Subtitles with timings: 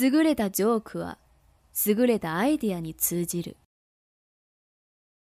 [0.00, 1.18] 優れたジョークは
[1.86, 3.56] 優れたアイデアに通じる。